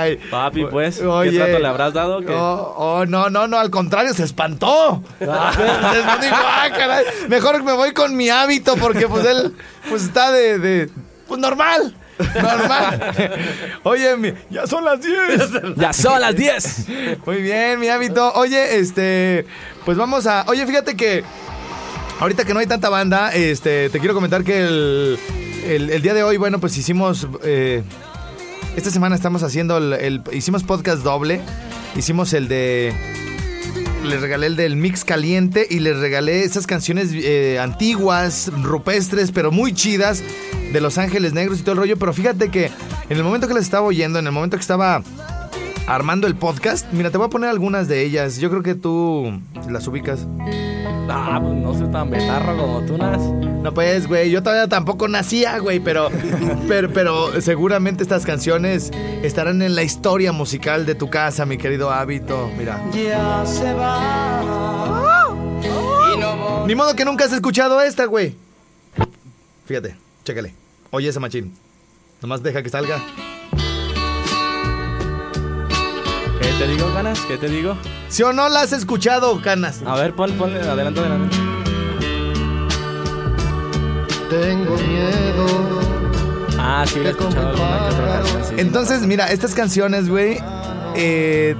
[0.00, 0.18] Ay.
[0.30, 1.30] Papi, pues, Oye.
[1.32, 2.20] ¿qué trato le habrás dado?
[2.20, 5.02] Que- Oh, oh, no, no, no, al contrario, se espantó.
[5.18, 9.54] Se espantó, dijo, "Ah, caray, mejor me voy con mi hábito porque pues él
[9.88, 10.90] pues está de, de
[11.28, 11.94] pues normal.
[12.40, 13.12] Normal.
[13.84, 15.50] Oye, ya son las 10.
[15.76, 16.86] Ya son las 10.
[17.26, 18.32] Muy bien, mi hábito.
[18.34, 19.46] Oye, este,
[19.84, 20.44] pues vamos a.
[20.48, 21.24] Oye, fíjate que
[22.22, 25.18] ahorita que no hay tanta banda, este, te quiero comentar que el,
[25.90, 27.26] el- día de hoy, bueno, pues hicimos.
[27.42, 27.82] eh,
[28.76, 31.40] esta semana estamos haciendo el, hicimos podcast doble.
[31.96, 32.94] Hicimos el de
[34.04, 39.50] les regalé el del mix caliente y les regalé esas canciones eh, antiguas, rupestres, pero
[39.52, 40.22] muy chidas
[40.72, 41.98] de Los Ángeles Negros y todo el rollo.
[41.98, 42.66] Pero fíjate que
[43.10, 45.02] en el momento que las estaba oyendo, en el momento que estaba
[45.86, 48.38] armando el podcast, mira, te voy a poner algunas de ellas.
[48.38, 50.20] Yo creo que tú las ubicas.
[51.08, 53.20] Ah, pues no soy tan betarro como tú, Nas.
[53.20, 56.10] No, pues, güey, yo todavía tampoco nacía, güey, pero,
[56.68, 58.90] pero, pero seguramente estas canciones
[59.22, 62.50] estarán en la historia musical de tu casa, mi querido hábito.
[62.56, 62.80] Mira.
[62.92, 65.28] Ya se va.
[66.14, 68.36] Y no Ni modo que nunca has escuchado esta, güey.
[69.66, 70.54] Fíjate, chécale.
[70.90, 71.56] Oye ese machín.
[72.20, 73.00] Nomás deja que salga.
[76.62, 77.20] Te digo, Canas?
[77.26, 77.76] ¿Qué te digo?
[78.08, 79.80] ¿Sí o no la has escuchado, Canas?
[79.84, 81.36] A ver, ponle, ponle, adelante, adelante.
[84.30, 85.46] Tengo miedo.
[86.60, 88.54] Ah, sí, lo he escuchado alguna que otra canción, sí.
[88.58, 90.38] Entonces, mira, estas canciones, güey,
[90.94, 91.56] eh,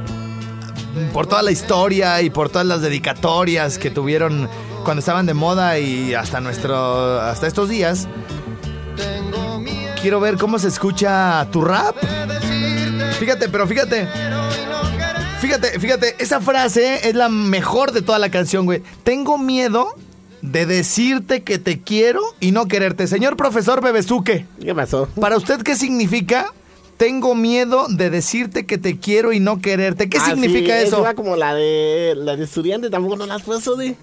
[1.13, 4.49] por toda la historia y por todas las dedicatorias que tuvieron
[4.85, 8.07] cuando estaban de moda y hasta nuestro, hasta estos días,
[10.01, 11.97] quiero ver cómo se escucha tu rap.
[13.19, 14.09] Fíjate, pero fíjate.
[15.43, 18.81] Fíjate, fíjate, esa frase es la mejor de toda la canción, güey.
[19.03, 19.93] Tengo miedo
[20.41, 23.09] de decirte que te quiero y no quererte.
[23.09, 24.47] Señor profesor Bebezuque.
[24.61, 25.09] ¿Qué pasó?
[25.21, 26.47] ¿Para usted qué significa?
[26.97, 30.09] Tengo miedo de decirte que te quiero y no quererte.
[30.09, 31.01] ¿Qué Ah, significa sí, eso?
[31.01, 33.97] Era como la de la de estudiante, tampoco no la has puesto, de.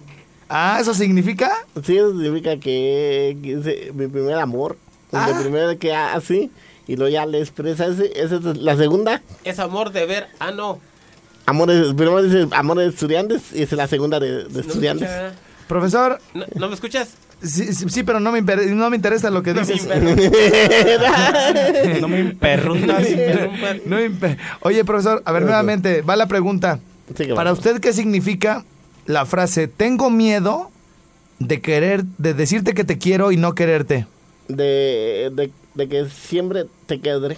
[0.49, 1.53] Ah, ¿eso significa?
[1.85, 3.53] Sí, eso significa que, que
[3.87, 4.75] es mi primer amor.
[5.13, 5.29] Ah.
[5.33, 6.51] El primero que así.
[6.85, 8.11] Y luego ya le expresa ese.
[8.19, 9.21] Esa es la segunda.
[9.45, 10.27] Es amor de ver.
[10.39, 10.79] Ah, no.
[11.49, 15.09] Amores, primero dice amor de estudiantes y es la segunda de, ¿No estudiantes.
[15.67, 17.09] Profesor, ¿No, no me escuchas?
[17.41, 19.87] sí, sí, sí, pero no me, imper- no me interesa lo que dices.
[22.01, 23.03] No me imperrundas.
[23.85, 26.79] No me impe- Oye, profesor, a ver, nuevamente, va la pregunta.
[27.17, 28.63] Sí, ¿qué Para usted, ¿qué significa
[29.05, 30.69] la frase tengo miedo
[31.39, 34.05] de querer, de decirte que te quiero y no quererte?
[34.47, 37.37] de, de, de que siempre te quedaré.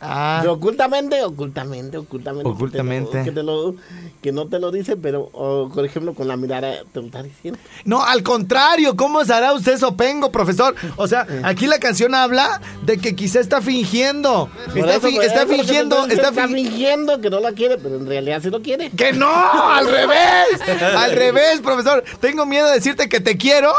[0.00, 2.48] Ah, ocultamente, ocultamente, ocultamente.
[2.48, 3.24] Ocultamente.
[3.24, 6.14] Que, te lo, que, te lo- que no te lo dice, pero, o, por ejemplo,
[6.14, 7.58] con la mirada te lo está diciendo.
[7.84, 10.74] No, al contrario, ¿cómo se hará usted sopengo, profesor?
[10.96, 14.48] O sea, aquí la canción habla de que quizá está fingiendo.
[14.66, 17.78] Por Está, eso, fi- por está fingiendo, está, está fin- fingiendo que no la quiere,
[17.78, 18.90] pero en realidad sí lo quiere.
[18.90, 19.30] ¡Que no!
[19.30, 20.60] ¡Al revés!
[20.96, 22.04] ¡Al revés, profesor!
[22.20, 23.72] Tengo miedo de decirte que te quiero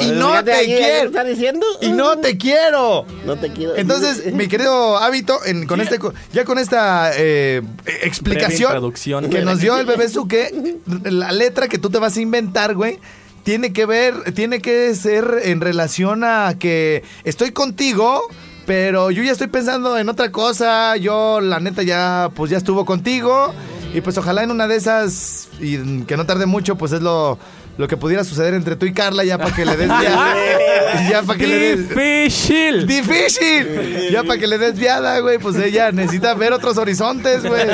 [0.00, 1.08] y no te quiero.
[1.08, 1.66] está diciendo?
[1.80, 3.04] Y no te quiero.
[3.24, 3.76] No te quiero.
[3.76, 5.98] Entonces, mi querido hábito, en- con este,
[6.32, 9.30] ya con esta eh, eh, explicación introducción.
[9.30, 12.98] que nos dio el bebé Suque, la letra que tú te vas a inventar, güey,
[13.44, 18.22] tiene que ver, tiene que ser en relación a que estoy contigo,
[18.66, 20.96] pero yo ya estoy pensando en otra cosa.
[20.96, 23.54] Yo, la neta, ya, pues ya estuvo contigo.
[23.94, 27.38] Y pues ojalá en una de esas, y que no tarde mucho, pues es lo,
[27.78, 30.34] lo que pudiera suceder entre tú y Carla, ya para que le des viada.
[31.10, 31.88] ya para que le des.
[31.88, 32.86] Difícil.
[32.88, 34.10] ¡Difícil!
[34.10, 37.68] Ya para que le des viada, güey, pues ella necesita ver otros horizontes, güey.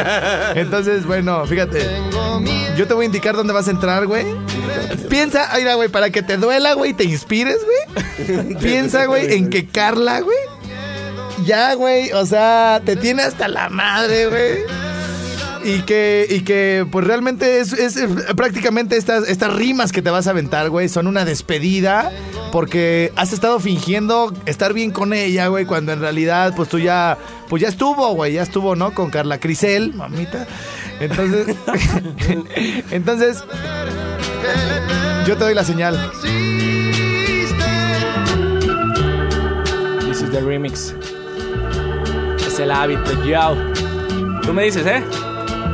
[0.56, 1.88] Entonces, bueno, fíjate.
[2.76, 4.26] Yo te voy a indicar dónde vas a entrar, güey.
[5.08, 8.56] Piensa, mira, güey, para que te duela, güey, te inspires, güey.
[8.56, 10.36] Piensa, güey, en que Carla, güey.
[11.46, 14.83] Ya, güey, o sea, te tiene hasta la madre, güey.
[15.64, 17.98] Y que, y que pues realmente es, es,
[18.36, 22.12] prácticamente estas, estas rimas que te vas a aventar, güey, son una despedida
[22.52, 27.16] porque has estado fingiendo estar bien con ella, güey, cuando en realidad pues tú ya,
[27.48, 28.92] pues ya estuvo, güey, ya estuvo, ¿no?
[28.92, 30.46] Con Carla Crisel, mamita.
[31.00, 31.56] Entonces,
[32.90, 33.42] entonces,
[35.26, 35.98] yo te doy la señal.
[40.06, 40.94] This is the remix.
[42.46, 43.56] Es el hábito, yo.
[44.42, 45.02] Tú me dices, ¿eh?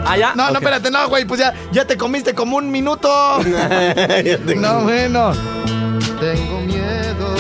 [0.07, 0.35] Ah, ya.
[0.35, 0.57] No, no, Ok.
[0.59, 3.09] espérate, no, güey, pues ya, ya te comiste como un minuto.
[4.57, 5.33] No, bueno.
[6.20, 7.35] Tengo miedo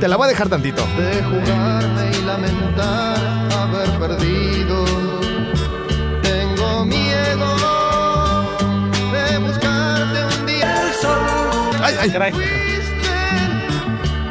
[0.00, 0.82] Te la voy a dejar tantito.
[0.96, 3.16] de jugarme y lamentar
[3.58, 4.84] haber perdido.
[6.22, 7.56] Tengo miedo
[9.12, 11.18] de buscarte un día el sol.
[11.82, 12.10] Ay, ay.
[12.10, 12.32] Caray.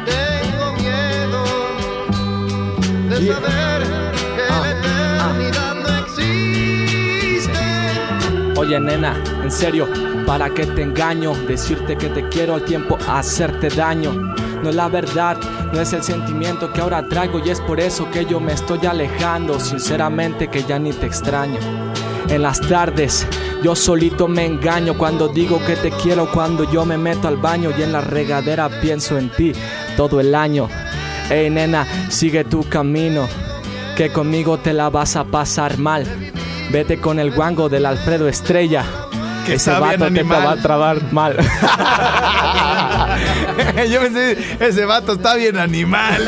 [0.04, 1.44] Tengo miedo
[3.10, 3.73] de saber
[8.64, 9.86] Oye, nena, en serio,
[10.24, 11.34] ¿para qué te engaño?
[11.46, 14.10] Decirte que te quiero al tiempo hacerte daño.
[14.62, 15.36] No es la verdad,
[15.70, 18.86] no es el sentimiento que ahora traigo y es por eso que yo me estoy
[18.86, 19.60] alejando.
[19.60, 21.58] Sinceramente que ya ni te extraño.
[22.30, 23.26] En las tardes
[23.62, 27.70] yo solito me engaño cuando digo que te quiero, cuando yo me meto al baño
[27.76, 29.52] y en la regadera pienso en ti
[29.94, 30.70] todo el año.
[31.28, 33.28] Ey nena, sigue tu camino.
[33.94, 36.06] que conmigo te la vas a pasar mal.
[36.70, 38.84] Vete con el guango del Alfredo Estrella.
[39.46, 41.36] Que Ese vato te va a trabar mal.
[43.90, 46.22] Yo pensé, ese vato está bien animal.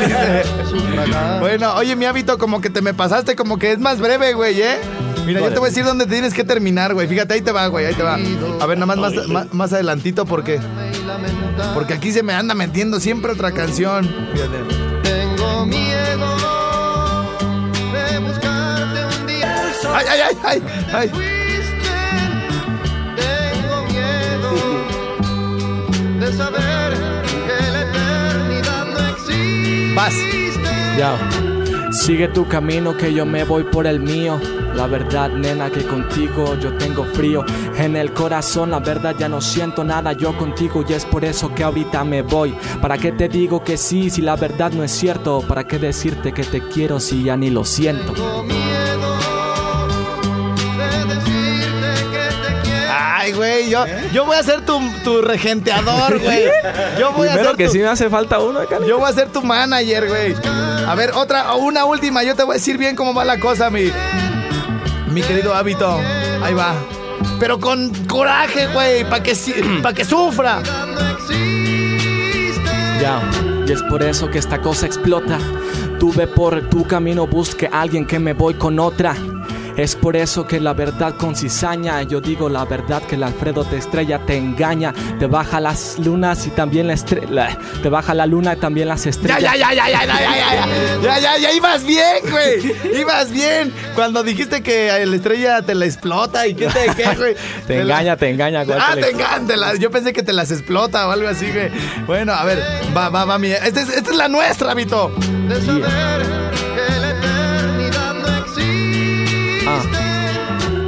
[1.39, 4.61] bueno, oye, mi hábito como que te me pasaste, como que es más breve, güey,
[4.61, 4.77] ¿eh?
[5.25, 7.05] Mira, yo te voy a decir dónde tienes que terminar, güey.
[7.05, 8.13] Fíjate, ahí te va, güey, ahí te va.
[8.13, 10.61] A ver, nada más, más, más, más adelantito porque...
[11.73, 14.09] Porque aquí se me anda metiendo siempre otra canción.
[15.03, 16.37] Tengo miedo
[19.93, 20.61] Ay, ay, ay, ay,
[20.93, 21.11] ay.
[23.15, 23.77] Tengo.
[30.97, 31.17] Ya.
[31.91, 34.39] Sigue tu camino que yo me voy por el mío.
[34.75, 37.43] La verdad, nena, que contigo yo tengo frío
[37.77, 38.71] en el corazón.
[38.71, 42.21] La verdad, ya no siento nada yo contigo y es por eso que ahorita me
[42.21, 42.55] voy.
[42.81, 45.41] ¿Para qué te digo que sí si la verdad no es cierto?
[45.41, 48.13] ¿Para qué decirte que te quiero si ya ni lo siento?
[53.37, 56.43] Güey, yo, yo voy a ser tu, tu regenteador, güey.
[56.99, 58.85] Yo voy a ser que tu, sí me hace falta uno, Cali.
[58.87, 60.35] Yo voy a ser tu manager, güey.
[60.85, 62.23] A ver, otra, una última.
[62.23, 63.89] Yo te voy a decir bien cómo va la cosa, mi,
[65.11, 65.99] mi querido hábito.
[66.43, 66.73] Ahí va.
[67.39, 70.59] Pero con coraje, güey, para que, si- pa' que sufra.
[73.01, 73.21] Ya,
[73.67, 75.37] y es por eso que esta cosa explota.
[75.99, 79.15] Tuve por tu camino, busque a alguien que me voy con otra.
[79.77, 83.63] Es por eso que la verdad con cizaña, yo digo la verdad que el Alfredo
[83.63, 88.25] te estrella, te engaña, te baja las lunas y también la estrella, te baja la
[88.25, 89.39] luna y también las Ya, estrellas.
[89.43, 92.99] ya, ya, ya, ya, ya, ya, ya, ya, ya, ya, ibas bien, güey.
[92.99, 93.71] Ibas bien.
[93.93, 97.35] Cuando dijiste que la estrella te la explota y que te, qué, güey.
[97.67, 98.65] Te engaña, te engaña.
[98.79, 99.75] Ah, te encanta.
[99.75, 101.69] Yo pensé que te las explota o algo así, güey.
[102.07, 102.63] Bueno, a ver,
[102.97, 103.51] va, va, va, mi.
[103.51, 105.11] Esta es, esta es la nuestra, Vito.
[105.47, 106.66] De saber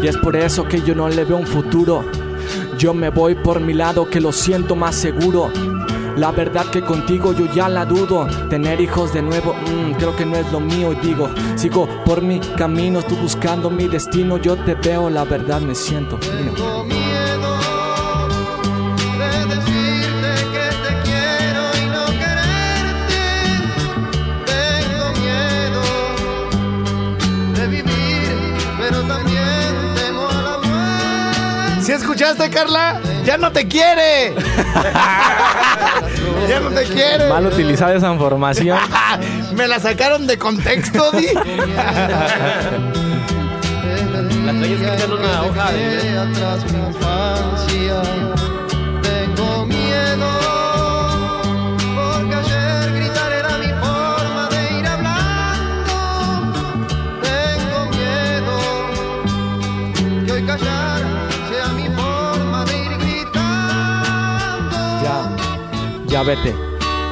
[0.01, 2.03] y es por eso que yo no le veo un futuro.
[2.77, 5.51] Yo me voy por mi lado que lo siento más seguro.
[6.15, 8.27] La verdad que contigo yo ya la dudo.
[8.49, 10.93] Tener hijos de nuevo, mm, creo que no es lo mío.
[10.93, 14.37] Y digo, sigo por mi camino, estoy buscando mi destino.
[14.37, 16.19] Yo te veo, la verdad me siento.
[32.09, 32.99] Escuchaste, Carla?
[33.23, 34.33] ¡Ya no te quiere!
[36.49, 37.29] ¡Ya no te quiere!
[37.29, 38.79] Mal utilizada esa información.
[39.53, 41.27] Me la sacaron de contexto, Di.
[44.43, 44.53] La
[45.13, 46.09] una hoja de-
[66.09, 66.55] ya vete.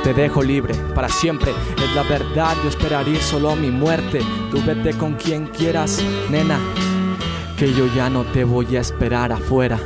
[0.04, 1.54] Te dejo libre para siempre.
[1.78, 4.20] Es la verdad, yo esperaría solo mi muerte.
[4.52, 6.60] Tú vete con quien quieras, nena.
[7.58, 9.80] Que yo ya no te voy a esperar afuera.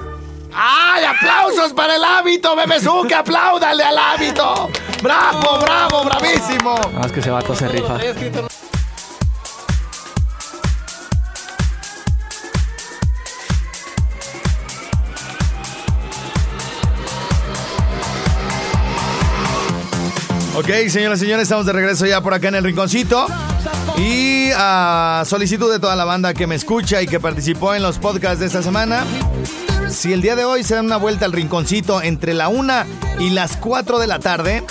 [0.54, 3.16] ¡Ay, aplausos para el hábito, Bebezuque!
[3.16, 4.70] ¡Apláudale al hábito!
[5.02, 6.76] ¡Bravo, bravo, bravísimo!
[6.94, 7.98] Más que ese vato se rifa.
[20.56, 23.26] Ok, señoras y señores, estamos de regreso ya por acá en el rinconcito.
[23.98, 28.00] Y a solicitud de toda la banda que me escucha y que participó en los
[28.00, 29.06] podcasts de esta semana.
[29.90, 32.74] Si el día de hoy se dan una vuelta al rinconcito entre la 1
[33.20, 34.64] y las 4 de la tarde,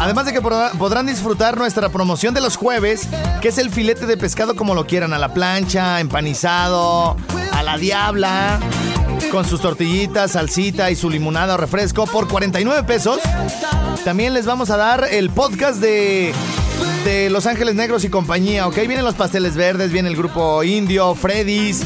[0.00, 3.08] además de que podrá- podrán disfrutar nuestra promoción de los jueves,
[3.40, 7.16] que es el filete de pescado como lo quieran, a la plancha, empanizado,
[7.52, 8.58] a la diabla,
[9.30, 13.18] con sus tortillitas, salsita y su limonada o refresco por 49 pesos.
[14.04, 16.32] También les vamos a dar el podcast de,
[17.04, 18.76] de Los Ángeles Negros y compañía, ¿ok?
[18.76, 21.82] Vienen los pasteles verdes, viene el grupo Indio, Freddy's,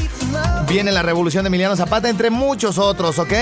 [0.67, 3.33] viene la Revolución de Emiliano Zapata, entre muchos otros, ¿ok?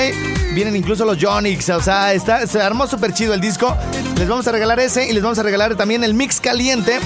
[0.53, 3.75] Vienen incluso los Jonix, o sea, está, se armó súper chido el disco.
[4.17, 6.99] Les vamos a regalar ese y les vamos a regalar también el mix caliente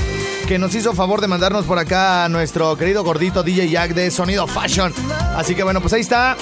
[0.47, 4.09] que nos hizo favor de mandarnos por acá a nuestro querido gordito DJ Jack de
[4.09, 4.91] Sonido Fashion.
[5.35, 6.35] Así que bueno, pues ahí está.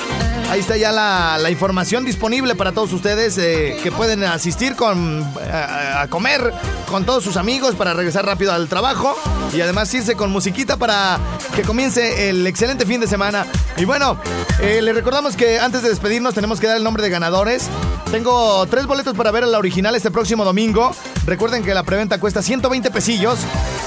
[0.49, 6.01] Ahí está ya la, información disponible para todos ustedes eh, que pueden asistir con, a,
[6.01, 6.53] a comer
[6.89, 9.15] con todos sus amigos para regresar rápido al trabajo
[9.53, 11.19] y además irse con musiquita para
[11.55, 13.45] que comience el excelente fin de semana.
[13.77, 14.19] Y bueno,
[14.61, 17.67] eh, les recordamos que antes de despedirnos tenemos que dar el nombre de ganadores.
[18.11, 20.91] Tengo tres boletos para ver a la original este próximo domingo.
[21.25, 23.39] Recuerden que la preventa cuesta 120 pesillos.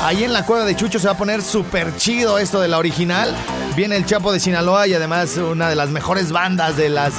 [0.02, 2.78] Ahí en la cueva de Chucho se va a poner súper chido esto de la
[2.78, 3.34] original.
[3.80, 7.14] Viene el Chapo de Sinaloa y además una de las mejores bandas de las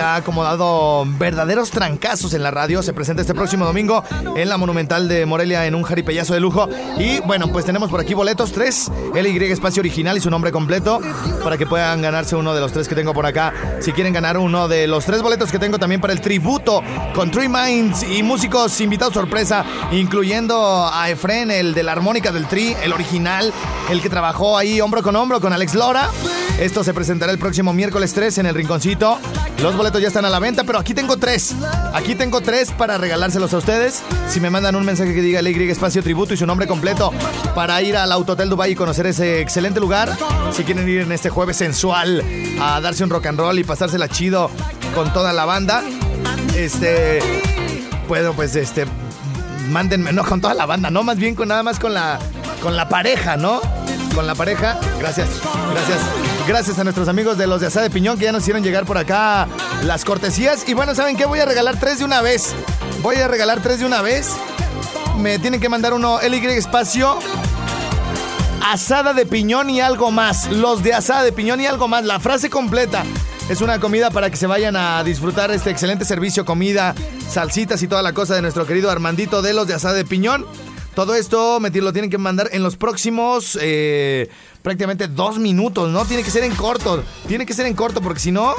[0.00, 2.82] ha acomodado verdaderos trancazos en la radio.
[2.82, 4.02] Se presenta este próximo domingo
[4.36, 6.68] en la Monumental de Morelia en un jaripellazo de lujo.
[6.98, 11.00] Y bueno, pues tenemos por aquí boletos, tres, LY Espacio Original y su nombre completo,
[11.42, 13.52] para que puedan ganarse uno de los tres que tengo por acá.
[13.80, 16.82] Si quieren ganar uno de los tres boletos que tengo también para el tributo
[17.14, 22.46] con Three Minds y músicos invitados sorpresa, incluyendo a Efren, el de la armónica del
[22.46, 23.52] Tri, el original,
[23.90, 26.10] el que trabajó ahí hombro con hombro con Alex Lora.
[26.58, 29.18] Esto se presentará el próximo miércoles 3 en el Rinconcito.
[29.62, 31.54] Los boletos ya están a la venta, pero aquí tengo tres.
[31.94, 34.02] Aquí tengo tres para regalárselos a ustedes.
[34.28, 37.12] Si me mandan un mensaje que diga LY Espacio Tributo y su nombre completo
[37.54, 40.16] para ir al Autotel Dubai y conocer ese excelente lugar.
[40.52, 42.22] Si quieren ir en este jueves sensual
[42.60, 44.50] a darse un rock and roll y pasársela chido
[44.94, 45.82] con toda la banda,
[46.56, 47.20] este.
[48.08, 48.86] Bueno, pues este.
[49.70, 52.20] Mándenme, no con toda la banda, no, más bien con nada más con la,
[52.62, 53.60] con la pareja, ¿no?
[54.14, 54.78] Con la pareja.
[55.00, 55.28] Gracias,
[55.72, 56.35] gracias.
[56.46, 58.86] Gracias a nuestros amigos de los de Asada de Piñón que ya nos hicieron llegar
[58.86, 59.48] por acá
[59.82, 60.68] las cortesías.
[60.68, 61.26] Y bueno, ¿saben qué?
[61.26, 62.54] Voy a regalar tres de una vez.
[63.02, 64.30] Voy a regalar tres de una vez.
[65.18, 67.18] Me tienen que mandar uno LY espacio.
[68.62, 70.48] Asada de piñón y algo más.
[70.52, 72.04] Los de asada de piñón y algo más.
[72.04, 73.02] La frase completa.
[73.48, 76.94] Es una comida para que se vayan a disfrutar este excelente servicio, comida,
[77.28, 80.46] salsitas y toda la cosa de nuestro querido Armandito de los de asada de piñón.
[80.96, 84.30] Todo esto me lo tienen que mandar en los próximos eh,
[84.62, 86.06] prácticamente dos minutos, ¿no?
[86.06, 87.04] Tiene que ser en corto.
[87.28, 88.54] Tiene que ser en corto porque si no,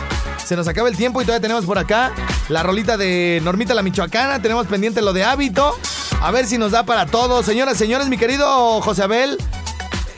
[0.46, 2.14] se nos acaba el tiempo y todavía tenemos por acá
[2.50, 4.40] la rolita de Normita la Michoacana.
[4.40, 5.76] Tenemos pendiente lo de hábito.
[6.22, 7.42] A ver si nos da para todo.
[7.42, 9.40] Señoras, señores, mi querido José Abel.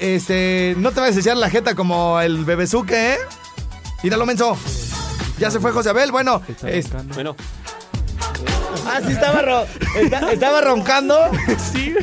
[0.01, 3.17] Este, no te vayas a echar la jeta como el bebezuque, ¿eh?
[4.03, 4.57] Míralo, menso.
[5.39, 6.11] Ya se fue José Abel.
[6.11, 7.37] Bueno, es- Bueno,
[8.87, 11.17] Ah, sí, estaba, ro- esta- estaba roncando.
[11.71, 11.93] Sí,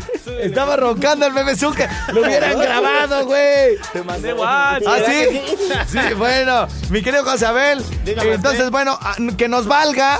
[0.41, 1.89] estaba roncando el bebezuque.
[2.13, 3.77] Lo hubieran grabado, güey.
[3.93, 4.83] Te mandé WhatsApp.
[4.87, 5.41] ¿Ah, sí?
[5.99, 6.67] Sí, bueno.
[6.91, 7.83] Mi querido José Abel.
[8.05, 10.19] Entonces, bueno, ah, que nos valga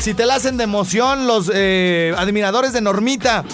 [0.00, 3.44] si te la hacen de emoción los eh, admiradores de Normita.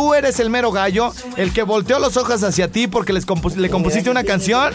[0.00, 3.54] Tú eres el mero gallo, el que volteó los ojos hacia ti porque les compus-
[3.56, 4.72] le compusiste una canción.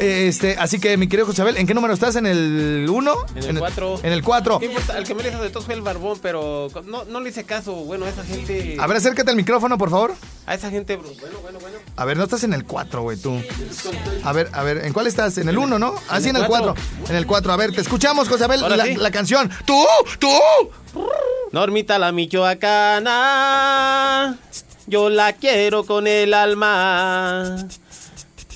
[0.00, 2.14] Este, así que, mi querido José Abel, ¿en qué número estás?
[2.16, 3.14] ¿En el 1?
[3.36, 4.00] en el 4.
[4.02, 4.58] En el 4.
[4.58, 4.98] ¿Qué importa?
[4.98, 7.44] El que me le hizo de todos fue el barbón, pero no, no le hice
[7.44, 7.72] caso.
[7.72, 8.76] Bueno, a esa gente.
[8.78, 10.12] A ver, acércate al micrófono, por favor.
[10.44, 10.96] A esa gente.
[10.96, 11.78] Bueno, bueno, bueno.
[11.96, 13.40] A ver, no estás en el 4, güey, tú.
[14.24, 15.38] A ver, a ver, ¿en cuál estás?
[15.38, 15.94] En el 1, ¿no?
[16.10, 16.74] Así en el el 4.
[16.74, 16.84] cuatro.
[17.08, 17.50] En el 4.
[17.50, 18.96] A ver, te escuchamos, José Abel, Ahora la, sí.
[18.96, 19.50] la canción.
[19.64, 19.86] ¡Tú!
[20.18, 20.28] ¡Tú!
[21.52, 23.08] Normita la michoacana,
[24.86, 27.66] yo la quiero con el alma.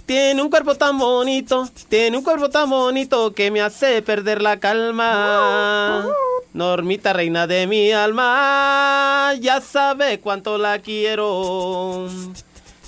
[0.07, 4.61] Tiene un cuerpo tan bonito, tiene un cuerpo tan bonito que me hace perder la
[4.61, 6.07] calma.
[6.53, 12.09] Normita, reina de mi alma, ya sabe cuánto la quiero.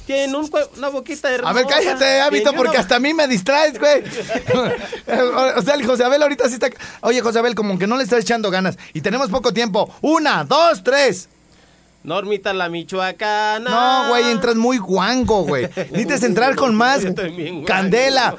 [0.07, 1.51] Tiene un una boquita hermosa.
[1.51, 4.03] A ver, cállate, hábito, porque una- hasta a mí me distraes, güey.
[5.57, 6.69] o sea, el José Abel ahorita sí está.
[7.01, 8.79] Oye, José Abel, como que no le estás echando ganas.
[8.95, 9.93] Y tenemos poco tiempo.
[10.03, 11.29] Una, dos, tres.
[12.05, 13.69] Normita la michoacana.
[13.69, 15.65] No, güey, entras muy guango, güey.
[15.77, 17.03] Necesitas entrar con más
[17.67, 18.37] candela.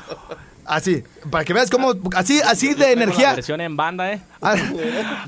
[0.66, 1.94] Así, para que veas cómo.
[2.16, 3.34] Así, así de La energía.
[3.36, 4.22] versión en banda, ¿eh?
[4.42, 4.56] Ah,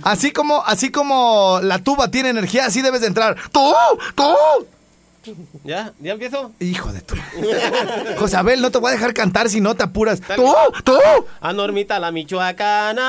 [0.03, 3.35] Así como, así como la tuba tiene energía, así debes de entrar.
[3.51, 3.73] ¡Tú!
[4.15, 4.23] ¡Tú!
[5.63, 5.93] ¿Ya?
[5.99, 6.51] ¿Ya empiezo?
[6.59, 7.15] Hijo de tu.
[8.17, 10.21] José Abel, no te voy a dejar cantar si no te apuras.
[10.21, 10.53] ¡Tú!
[10.83, 10.97] ¡Tú!
[11.41, 13.05] A Normita la michoacana,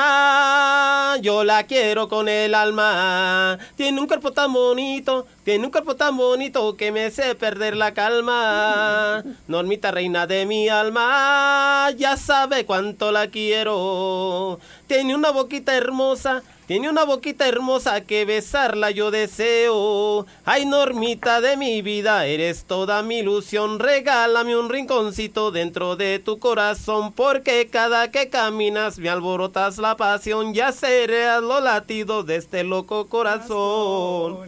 [1.21, 3.59] yo la quiero con el alma.
[3.77, 7.93] Tiene un cuerpo tan bonito, tiene un cuerpo tan bonito que me hace perder la
[7.95, 9.23] calma.
[9.47, 14.59] Normita, reina de mi alma, ya sabe cuánto la quiero.
[14.87, 16.43] Tiene una boquita hermosa.
[16.71, 20.25] Tiene una boquita hermosa que besarla yo deseo.
[20.45, 23.81] Ay, Normita de mi vida, eres toda mi ilusión.
[23.81, 30.55] Regálame un rinconcito dentro de tu corazón, porque cada que caminas me alborotas la pasión.
[30.55, 34.39] Ya serás los latidos de este loco corazón.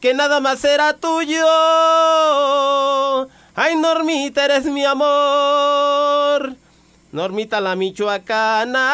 [0.00, 1.48] Que nada más será tuyo.
[3.56, 6.54] Ay, Normita, eres mi amor.
[7.16, 8.84] Normita la michoacana,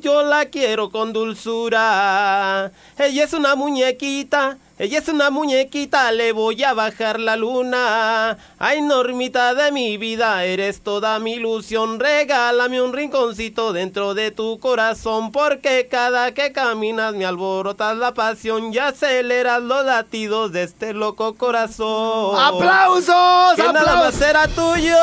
[0.00, 2.72] yo la quiero con dulzura.
[3.00, 8.36] Ella es una muñequita, ella es una muñequita, le voy a bajar la luna.
[8.58, 12.00] Ay, Normita de mi vida, eres toda mi ilusión.
[12.00, 18.74] Regálame un rinconcito dentro de tu corazón, porque cada que caminas me alborotas la pasión
[18.74, 22.36] y aceleras los latidos de este loco corazón.
[22.36, 23.54] ¡Aplausos!
[23.54, 24.04] Que nada ¡Aplausos!
[24.06, 24.96] más será tuyo.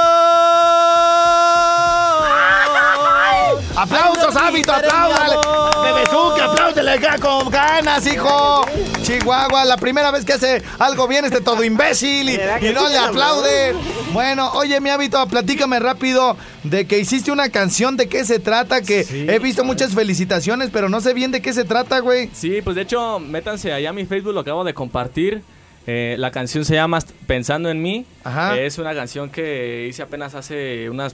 [3.76, 4.72] ¡Aplausos, hábito!
[4.72, 5.36] ¡Apláudale!
[5.84, 8.66] ¡Bebezuque, apláudele acá con ganas, hijo!
[9.02, 12.74] Chihuahua, la primera vez que hace algo bien este todo imbécil y, ¿Verdad que y
[12.74, 13.76] no le mi aplaude.
[14.14, 18.82] Bueno, oye, mi hábito, platícame rápido de que hiciste una canción, ¿de qué se trata?
[18.82, 22.30] Que Sí, he visto muchas felicitaciones, pero no sé bien de qué se trata, güey.
[22.34, 25.44] Sí, pues de hecho, métanse allá a mi Facebook, lo acabo de compartir.
[25.86, 28.06] Eh, la canción se llama Pensando en mí.
[28.24, 28.58] Ajá.
[28.58, 31.14] Es una canción que hice apenas hace unas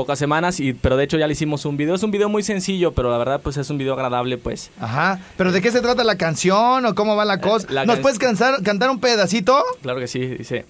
[0.00, 1.94] pocas semanas, y, pero de hecho ya le hicimos un video.
[1.94, 4.70] Es un video muy sencillo, pero la verdad pues es un video agradable, pues.
[4.80, 7.66] Ajá, pero ¿de qué se trata la canción o cómo va la cosa?
[7.70, 9.62] la ¿Nos puedes cansar- cantar un pedacito?
[9.82, 10.64] Claro que sí, dice.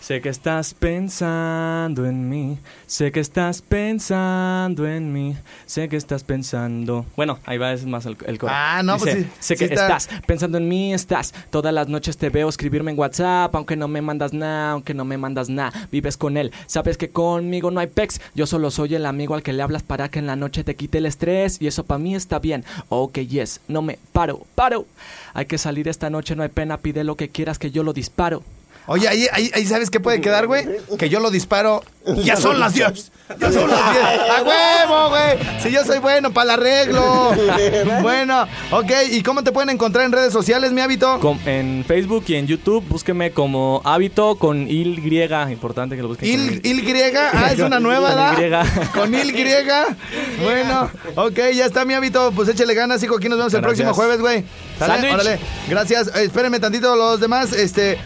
[0.00, 5.36] Sé que estás pensando en mí, sé que estás pensando en mí,
[5.66, 7.04] sé que estás pensando.
[7.16, 8.52] Bueno, ahí va, es más el, el coro.
[8.54, 9.96] Ah, no, pues Dice, sí, Sé sí que está.
[9.96, 11.34] estás pensando en mí, estás.
[11.50, 15.04] Todas las noches te veo escribirme en WhatsApp, aunque no me mandas nada, aunque no
[15.04, 15.72] me mandas nada.
[15.90, 18.20] Vives con él, sabes que conmigo no hay pex.
[18.34, 20.76] Yo solo soy el amigo al que le hablas para que en la noche te
[20.76, 22.64] quite el estrés, y eso para mí está bien.
[22.88, 24.86] Ok, yes, no me paro, paro.
[25.34, 27.92] Hay que salir esta noche, no hay pena, pide lo que quieras que yo lo
[27.92, 28.42] disparo.
[28.88, 30.66] Oye, ahí, ahí, ahí ¿sabes qué puede quedar, güey?
[30.98, 31.84] Que yo lo disparo.
[32.24, 33.12] Ya son las 10.
[33.38, 34.04] Ya son las 10.
[34.04, 35.38] ¡A huevo, güey!
[35.62, 37.30] Si yo soy bueno para el arreglo.
[38.02, 38.90] Bueno, ok.
[39.10, 41.18] ¿Y cómo te pueden encontrar en redes sociales, mi hábito?
[41.20, 44.82] Com- en Facebook y en YouTube, búsqueme como Hábito con Y,
[45.50, 46.30] importante que lo busquen.
[46.30, 47.30] con Il, Il griega.
[47.34, 48.66] Ah, es una nueva, Con ¿verdad?
[48.94, 49.86] Con Il griega.
[50.42, 52.32] Bueno, ok, ya está mi hábito.
[52.34, 53.16] Pues échale ganas, hijo.
[53.16, 54.44] Aquí nos vemos el próximo jueves, güey.
[54.78, 54.92] ¿Sale?
[54.94, 55.14] Sándwich.
[55.14, 55.38] Órale.
[55.68, 56.08] Gracias.
[56.14, 57.52] Eh, espérenme tantito los demás.
[57.52, 57.98] Este,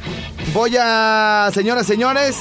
[0.52, 2.36] voy a, señoras, señores.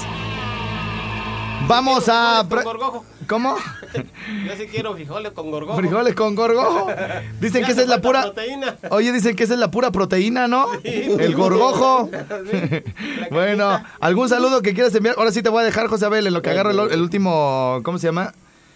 [1.68, 2.46] Vamos a...
[2.50, 3.06] Con gorgojo.
[3.28, 3.56] ¿Cómo?
[4.46, 5.78] Yo sí quiero frijoles con gorgojo.
[5.78, 6.88] Frijoles con gorgojo.
[7.40, 8.24] Dicen que esa es la pura.
[8.24, 8.76] proteína.
[8.90, 10.68] Oye, dicen que esa es la pura proteína, ¿no?
[10.84, 12.10] El gorgojo.
[13.32, 15.16] bueno, ¿algún saludo que quieras enviar?
[15.18, 17.80] Ahora sí te voy a dejar, José Abel, en lo que agarro el, el último.
[17.84, 18.34] ¿Cómo se llama?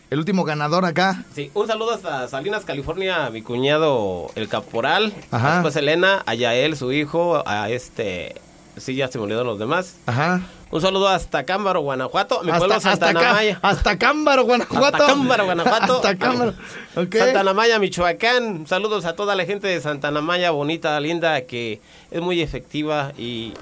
[0.10, 1.24] El último ganador acá.
[1.34, 5.56] Sí, un saludo hasta Salinas, California, a mi cuñado el caporal, Ajá.
[5.56, 8.36] después Elena, a Yael, su hijo, a este,
[8.78, 9.98] sí, ya se me olvidaron los demás.
[10.06, 10.42] Ajá.
[10.72, 13.60] Un saludo hasta Cámbaro, Guanajuato, mi Hasta, pueblo hasta, Santa acá, Namaya.
[13.62, 14.98] hasta Cámbaro, Guanajuato.
[14.98, 15.96] Hasta Cámbaro, Guanajuato.
[15.98, 16.54] hasta Cámbaro.
[16.96, 17.16] Ok.
[17.16, 18.66] Santa Namaya, Michoacán.
[18.68, 21.80] Saludos a toda la gente de Santa Namaya, bonita, linda, que
[22.12, 23.54] es muy efectiva y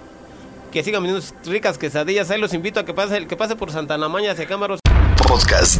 [0.71, 2.31] que sigan vendiendo sus ricas quesadillas.
[2.31, 4.77] Ahí los invito a que pase, que pase por Santa Namaya hacia Cámara.
[5.27, 5.79] Podcast.